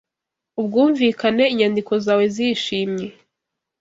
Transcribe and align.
Ubwumvikane 0.59 1.43
inyandiko 1.53 1.93
zawe 2.05 2.23
zishimye 2.35 3.07